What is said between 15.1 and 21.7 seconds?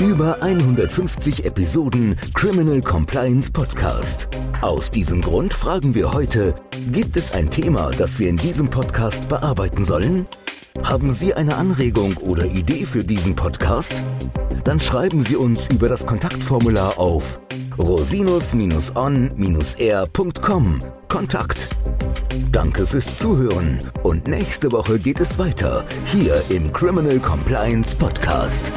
Sie uns über das Kontaktformular auf rosinus-on-r.com. Kontakt.